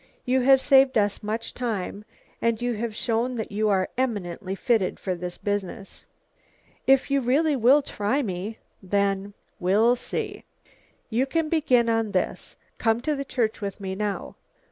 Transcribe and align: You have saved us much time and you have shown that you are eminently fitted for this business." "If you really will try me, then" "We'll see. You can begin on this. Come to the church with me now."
You 0.25 0.41
have 0.41 0.59
saved 0.59 0.97
us 0.97 1.21
much 1.21 1.53
time 1.53 2.05
and 2.41 2.59
you 2.59 2.73
have 2.73 2.95
shown 2.95 3.35
that 3.35 3.51
you 3.51 3.69
are 3.69 3.87
eminently 3.99 4.55
fitted 4.55 4.99
for 4.99 5.13
this 5.13 5.37
business." 5.37 6.05
"If 6.87 7.11
you 7.11 7.21
really 7.21 7.55
will 7.55 7.83
try 7.83 8.23
me, 8.23 8.57
then" 8.81 9.35
"We'll 9.59 9.95
see. 9.95 10.43
You 11.11 11.27
can 11.27 11.49
begin 11.49 11.87
on 11.87 12.13
this. 12.13 12.55
Come 12.79 12.99
to 13.01 13.15
the 13.15 13.23
church 13.23 13.61
with 13.61 13.79
me 13.79 13.93
now." 13.93 14.37